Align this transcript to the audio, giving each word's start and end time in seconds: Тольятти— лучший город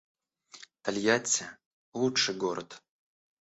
Тольятти— 0.83 1.45
лучший 1.99 2.33
город 2.35 2.81